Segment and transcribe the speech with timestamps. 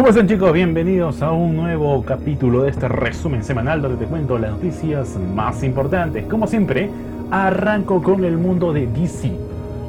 [0.00, 0.50] ¿Cómo están chicos?
[0.54, 5.62] Bienvenidos a un nuevo capítulo de este resumen semanal donde te cuento las noticias más
[5.62, 6.24] importantes.
[6.24, 6.88] Como siempre,
[7.30, 9.30] arranco con el mundo de DC.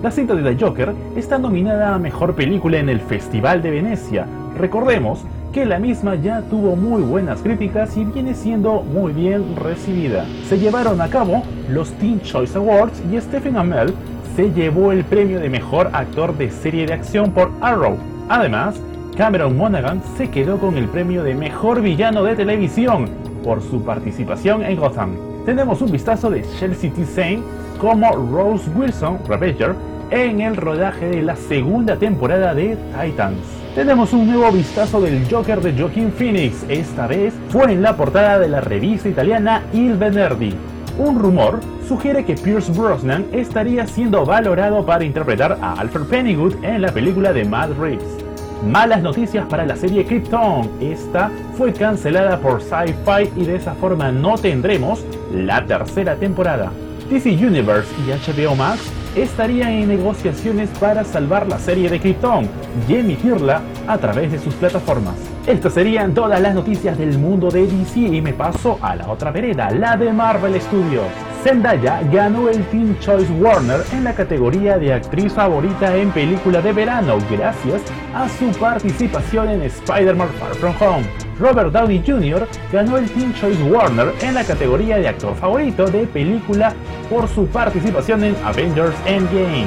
[0.03, 4.27] La cinta de The Joker está nominada a Mejor Película en el Festival de Venecia.
[4.57, 5.23] Recordemos
[5.53, 10.25] que la misma ya tuvo muy buenas críticas y viene siendo muy bien recibida.
[10.45, 13.93] Se llevaron a cabo los Teen Choice Awards y Stephen Amell
[14.35, 17.95] se llevó el premio de Mejor Actor de Serie de Acción por Arrow.
[18.27, 18.75] Además,
[19.21, 23.07] Cameron Monaghan se quedó con el premio de Mejor Villano de Televisión
[23.43, 25.11] por su participación en Gotham.
[25.45, 27.39] Tenemos un vistazo de Chelsea T.
[27.77, 29.75] Como Rose Wilson, Ravager,
[30.09, 33.37] en el rodaje de la segunda temporada de Titans.
[33.75, 38.39] Tenemos un nuevo vistazo del Joker de Joaquin Phoenix, esta vez fue en la portada
[38.39, 40.55] de la revista italiana Il Venerdì.
[40.97, 46.81] Un rumor sugiere que Pierce Brosnan estaría siendo valorado para interpretar a Alfred Pennywood en
[46.81, 48.20] la película de Matt Reeves.
[48.65, 50.69] Malas noticias para la serie Krypton.
[50.79, 55.03] Esta fue cancelada por Sci-Fi y de esa forma no tendremos
[55.33, 56.71] la tercera temporada.
[57.09, 58.81] DC Universe y HBO Max
[59.15, 62.47] estarían en negociaciones para salvar la serie de Krypton
[62.87, 65.15] y emitirla a través de sus plataformas.
[65.47, 69.31] Estas serían todas las noticias del mundo de DC y me paso a la otra
[69.31, 71.30] vereda, la de Marvel Studios.
[71.43, 76.71] Zendaya ganó el Teen Choice Warner en la categoría de actriz favorita en película de
[76.71, 77.81] verano gracias
[78.13, 81.05] a su participación en Spider-Man Far From Home.
[81.39, 82.47] Robert Downey Jr.
[82.71, 86.75] ganó el Teen Choice Warner en la categoría de actor favorito de película
[87.09, 89.65] por su participación en Avengers Endgame.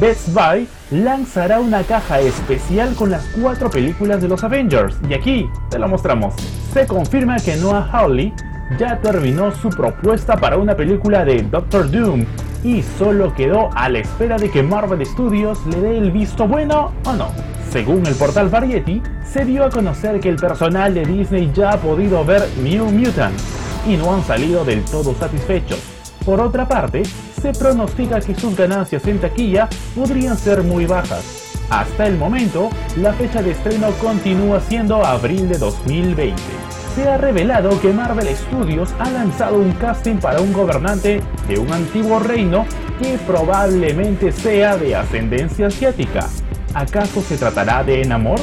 [0.00, 5.50] Best Buy lanzará una caja especial con las cuatro películas de los Avengers y aquí
[5.70, 6.34] te lo mostramos.
[6.72, 8.32] Se confirma que Noah Hawley
[8.78, 12.24] ya terminó su propuesta para una película de Doctor Doom
[12.64, 16.92] y solo quedó a la espera de que Marvel Studios le dé el visto bueno
[17.04, 17.30] o no.
[17.70, 21.76] Según el portal Variety, se dio a conocer que el personal de Disney ya ha
[21.76, 23.44] podido ver New Mutants
[23.86, 25.80] y no han salido del todo satisfechos.
[26.24, 27.04] Por otra parte,
[27.40, 31.54] se pronostica que sus ganancias en taquilla podrían ser muy bajas.
[31.70, 37.78] Hasta el momento, la fecha de estreno continúa siendo abril de 2020 se ha revelado
[37.82, 42.64] que Marvel Studios ha lanzado un casting para un gobernante de un antiguo reino
[42.98, 46.26] que probablemente sea de ascendencia asiática.
[46.72, 48.40] ¿Acaso se tratará de Enamor?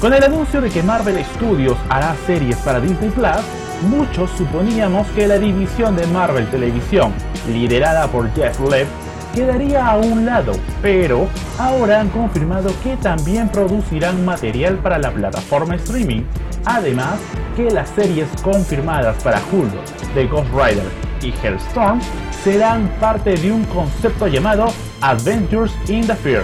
[0.00, 3.44] Con el anuncio de que Marvel Studios hará series para Disney Plus,
[3.88, 7.12] muchos suponíamos que la división de Marvel Televisión,
[7.48, 8.88] liderada por Jeff Lev,
[9.36, 11.28] quedaría a un lado, pero
[11.58, 16.22] ahora han confirmado que también producirán material para la plataforma streaming.
[16.64, 17.20] Además,
[17.56, 19.70] que las series confirmadas para Hulu
[20.14, 20.84] de Ghost Rider
[21.22, 22.00] y Hellstorm
[22.42, 24.66] serán parte de un concepto llamado
[25.00, 26.42] Adventures in the Fear,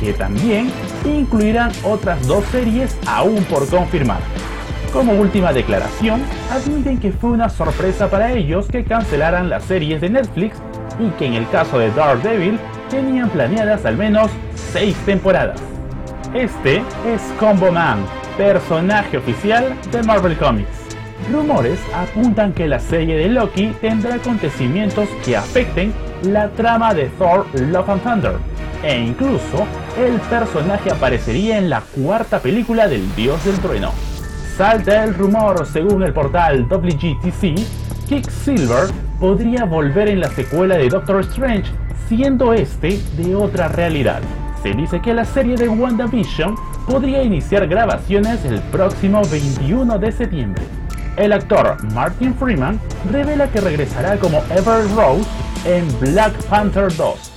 [0.00, 0.70] que también
[1.04, 4.20] incluirán otras dos series aún por confirmar.
[4.92, 10.10] Como última declaración, admiten que fue una sorpresa para ellos que cancelaran las series de
[10.10, 10.56] Netflix
[10.98, 12.58] y que en el caso de Daredevil
[12.88, 14.30] tenían planeadas al menos
[14.72, 15.60] 6 temporadas.
[16.34, 17.98] Este es Combo Man,
[18.36, 20.86] personaje oficial de Marvel Comics.
[21.32, 25.92] Rumores apuntan que la serie de Loki tendrá acontecimientos que afecten
[26.22, 28.34] la trama de Thor Love and Thunder,
[28.82, 29.66] e incluso
[29.98, 33.92] el personaje aparecería en la cuarta película del Dios del Trueno.
[34.56, 37.58] Salta el rumor, según el portal WGTC,
[38.30, 41.72] Silver podría volver en la secuela de Doctor Strange,
[42.08, 44.20] siendo este de otra realidad.
[44.62, 46.54] Se dice que la serie de WandaVision
[46.86, 50.62] podría iniciar grabaciones el próximo 21 de septiembre.
[51.16, 52.78] El actor Martin Freeman
[53.10, 55.28] revela que regresará como Ever Rose
[55.64, 57.32] en Black Panther 2.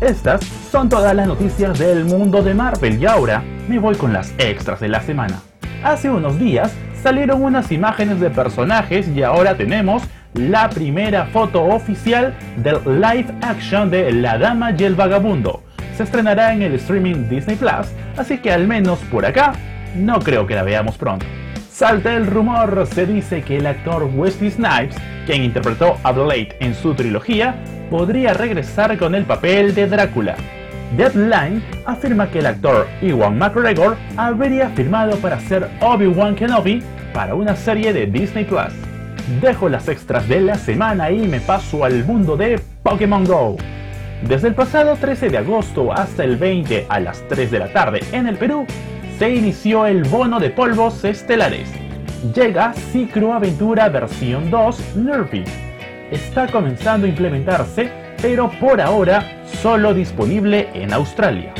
[0.00, 4.32] Estas son todas las noticias del mundo de Marvel y ahora me voy con las
[4.38, 5.40] extras de la semana.
[5.82, 6.72] Hace unos días
[7.02, 10.02] salieron unas imágenes de personajes y ahora tenemos
[10.34, 15.62] la primera foto oficial del live action de La Dama y el Vagabundo.
[15.96, 19.52] Se estrenará en el streaming Disney Plus, así que al menos por acá
[19.94, 21.26] no creo que la veamos pronto.
[21.70, 24.96] Salta el rumor, se dice que el actor Wesley Snipes,
[25.26, 27.56] quien interpretó a Blade en su trilogía,
[27.90, 30.36] podría regresar con el papel de Drácula.
[30.96, 36.82] Deadline afirma que el actor Iwan McGregor habría firmado para ser Obi-Wan Kenobi
[37.12, 38.72] para una serie de Disney Plus
[39.40, 43.56] dejo las extras de la semana y me paso al mundo de Pokémon Go.
[44.22, 48.00] Desde el pasado 13 de agosto hasta el 20 a las 3 de la tarde
[48.12, 48.66] en el Perú,
[49.18, 51.68] se inició el bono de polvos estelares.
[52.34, 55.44] Llega Cicro Aventura versión 2 Nerfy.
[56.10, 57.90] Está comenzando a implementarse,
[58.22, 61.52] pero por ahora solo disponible en Australia.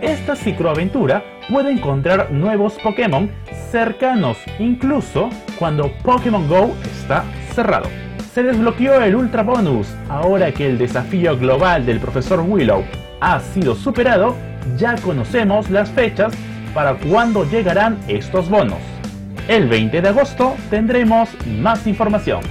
[0.00, 3.30] esta cicloaventura puede encontrar nuevos Pokémon
[3.70, 8.05] cercanos, incluso cuando Pokémon Go está cerrado.
[8.36, 12.84] Se desbloqueó el Ultra Bonus, ahora que el desafío global del profesor Willow
[13.18, 14.36] ha sido superado,
[14.76, 16.34] ya conocemos las fechas
[16.74, 18.76] para cuándo llegarán estos bonos.
[19.48, 21.30] El 20 de agosto tendremos
[21.62, 22.42] más información.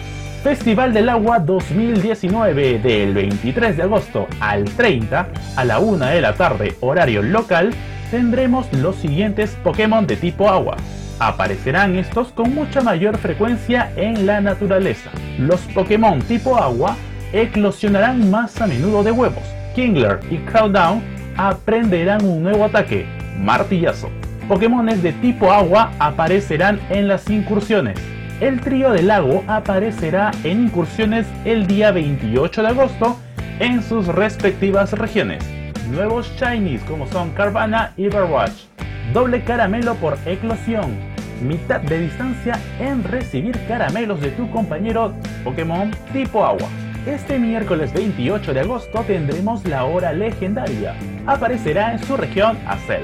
[0.41, 6.33] Festival del Agua 2019 del 23 de agosto al 30 a la 1 de la
[6.33, 7.71] tarde horario local
[8.09, 10.77] tendremos los siguientes Pokémon de tipo agua.
[11.19, 15.09] Aparecerán estos con mucha mayor frecuencia en la naturaleza.
[15.39, 16.97] Los Pokémon tipo agua
[17.31, 19.43] eclosionarán más a menudo de huevos.
[19.75, 21.01] Kingler y Countdown
[21.37, 23.05] aprenderán un nuevo ataque,
[23.39, 24.09] Martillazo.
[24.47, 27.97] Pokémones de tipo agua aparecerán en las incursiones.
[28.41, 33.17] El trío del lago aparecerá en incursiones el día 28 de agosto
[33.59, 35.43] en sus respectivas regiones.
[35.89, 38.74] Nuevos Shinies como son Carvana y Overwatch.
[39.13, 40.93] Doble caramelo por eclosión.
[41.41, 45.13] Mitad de distancia en recibir caramelos de tu compañero
[45.43, 46.67] Pokémon tipo agua.
[47.05, 50.95] Este miércoles 28 de agosto tendremos la hora legendaria.
[51.27, 53.03] Aparecerá en su región Acel,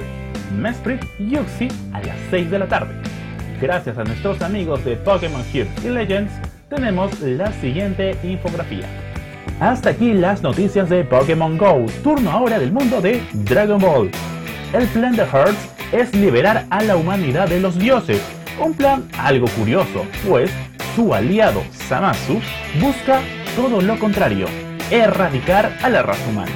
[0.57, 2.94] Mesprit y Uxie a las 6 de la tarde.
[3.62, 6.33] Gracias a nuestros amigos de Pokémon Heroes y Legends,
[6.68, 8.88] tenemos la siguiente infografía.
[9.59, 11.86] Hasta aquí las noticias de Pokémon Go.
[12.03, 14.09] Turno ahora del mundo de Dragon Ball.
[14.74, 18.22] El plan de Hearts es liberar a la humanidad de los dioses.
[18.60, 20.52] Un plan algo curioso, pues
[20.96, 22.40] su aliado Samasu
[22.80, 23.22] busca
[23.56, 24.48] todo lo contrario,
[24.90, 26.52] erradicar a la raza humana.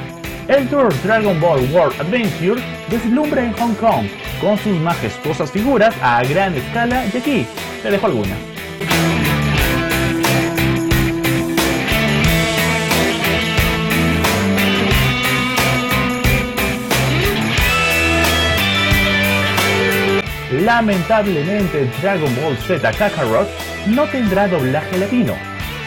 [0.47, 4.05] El Tour Dragon Ball World Adventure deslumbra en Hong Kong
[4.39, 7.47] con sus majestuosas figuras a gran escala y aquí
[7.81, 8.37] te dejo algunas.
[20.75, 23.47] Lamentablemente Dragon Ball Z Kakarot
[23.87, 25.33] no tendrá doblaje latino,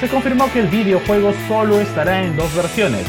[0.00, 3.06] se confirmó que el videojuego solo estará en dos versiones,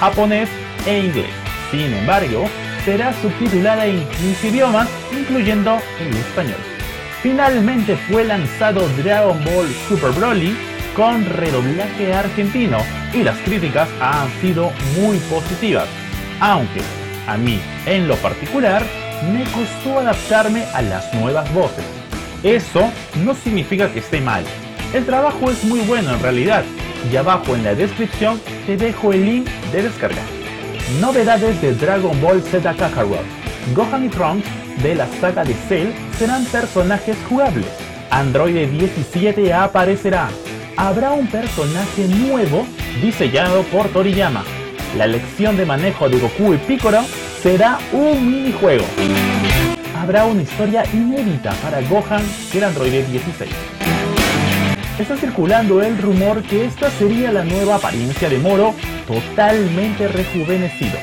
[0.00, 0.48] japonés
[0.86, 1.28] e inglés.
[1.70, 2.46] Sin embargo,
[2.86, 6.60] será subtitulada en 15 idiomas, incluyendo el español.
[7.22, 10.56] Finalmente fue lanzado Dragon Ball Super Broly
[10.96, 12.78] con redoblaje argentino
[13.12, 15.88] y las críticas han sido muy positivas,
[16.40, 16.80] aunque
[17.26, 18.82] a mí en lo particular
[19.32, 21.84] me costó adaptarme a las nuevas voces.
[22.42, 22.90] Eso
[23.24, 24.44] no significa que esté mal,
[24.94, 26.64] el trabajo es muy bueno en realidad
[27.12, 30.22] y abajo en la descripción te dejo el link de descarga.
[30.98, 33.20] Novedades de Dragon Ball Z Kakarot.
[33.74, 34.48] Gohan y Trunks
[34.82, 35.88] de la saga de Cell
[36.18, 37.66] serán personajes jugables.
[38.10, 40.30] Android 17 aparecerá.
[40.78, 42.66] Habrá un personaje nuevo
[43.02, 44.42] diseñado por Toriyama.
[44.96, 47.04] La lección de manejo de Goku y Piccolo
[47.42, 48.84] será un minijuego.
[49.96, 53.50] Habrá una historia inédita para Gohan y el Android 16
[55.02, 58.74] está circulando el rumor que esta sería la nueva apariencia de Moro
[59.06, 60.98] totalmente rejuvenecido,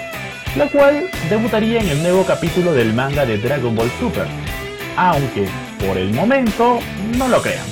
[0.58, 4.28] la cual debutaría en el nuevo capítulo del manga de Dragon Ball Super.
[4.98, 5.48] Aunque,
[5.80, 6.80] por el momento,
[7.18, 7.66] no lo crean.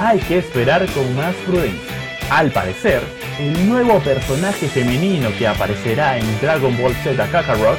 [0.00, 1.94] Hay que esperar con más prudencia.
[2.30, 3.02] Al parecer,
[3.38, 7.78] el nuevo personaje femenino que aparecerá en Dragon Ball Z Kakarot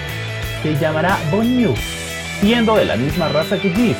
[0.62, 1.74] se llamará Bonyu,
[2.40, 3.98] siendo de la misma raza que Giz,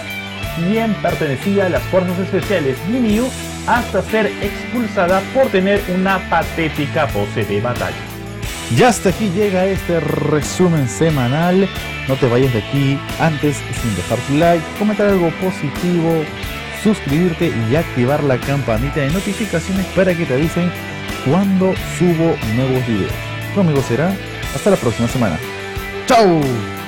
[0.56, 3.28] quien pertenecía a las fuerzas especiales Ginyu
[3.68, 7.96] hasta ser expulsada por tener una patética pose de batalla.
[8.76, 11.68] Ya hasta aquí llega este resumen semanal.
[12.08, 16.24] No te vayas de aquí antes sin dejar tu like, comentar algo positivo,
[16.82, 20.72] suscribirte y activar la campanita de notificaciones para que te avisen
[21.26, 23.12] cuando subo nuevos videos.
[23.54, 24.16] Conmigo será
[24.56, 25.38] hasta la próxima semana.
[26.12, 26.81] Tchau!